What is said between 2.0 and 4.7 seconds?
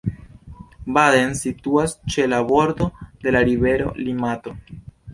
ĉe la bordo de la rivero Limato.